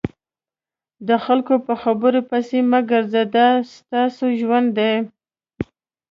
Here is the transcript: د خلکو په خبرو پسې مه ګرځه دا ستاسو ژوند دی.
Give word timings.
د 1.07 1.09
خلکو 1.25 1.55
په 1.65 1.73
خبرو 1.81 2.21
پسې 2.29 2.57
مه 2.71 2.79
ګرځه 2.91 3.23
دا 3.35 3.49
ستاسو 3.75 4.25
ژوند 4.39 4.67
دی. 4.77 4.93